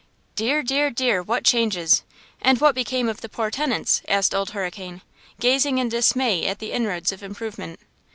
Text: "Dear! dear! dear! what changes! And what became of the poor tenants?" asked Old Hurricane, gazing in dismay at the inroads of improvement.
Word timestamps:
"Dear! 0.33 0.63
dear! 0.63 0.89
dear! 0.89 1.21
what 1.21 1.43
changes! 1.43 2.01
And 2.41 2.59
what 2.59 2.73
became 2.73 3.07
of 3.07 3.21
the 3.21 3.29
poor 3.29 3.51
tenants?" 3.51 4.01
asked 4.07 4.33
Old 4.33 4.49
Hurricane, 4.49 5.03
gazing 5.39 5.77
in 5.77 5.89
dismay 5.89 6.47
at 6.47 6.57
the 6.57 6.71
inroads 6.71 7.11
of 7.11 7.21
improvement. 7.21 7.79